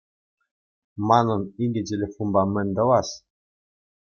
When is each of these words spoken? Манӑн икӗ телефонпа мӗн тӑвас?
Манӑн 1.07 1.43
икӗ 1.63 1.81
телефонпа 1.89 2.43
мӗн 2.53 2.67
тӑвас? 2.75 3.09